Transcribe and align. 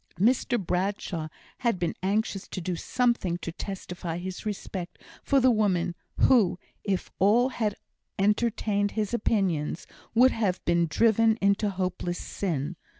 Mr 0.19 0.57
Bradshaw 0.59 1.27
had 1.59 1.77
been 1.77 1.93
anxious 2.01 2.47
to 2.47 2.59
do 2.59 2.75
something 2.75 3.37
to 3.37 3.51
testify 3.51 4.17
his 4.17 4.47
respect 4.47 4.97
for 5.21 5.39
the 5.39 5.51
woman, 5.51 5.93
who, 6.21 6.57
if 6.83 7.11
all 7.19 7.49
had 7.49 7.75
entertained 8.17 8.89
his 8.97 9.13
opinions, 9.13 9.85
would 10.15 10.31
have 10.31 10.59
been 10.65 10.87
driven 10.87 11.37
into 11.39 11.69
hopeless 11.69 12.17
sin. 12.17 12.77